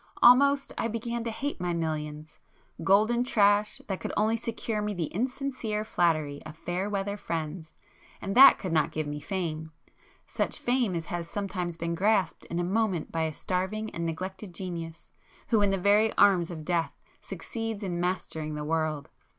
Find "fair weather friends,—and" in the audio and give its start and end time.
6.57-8.33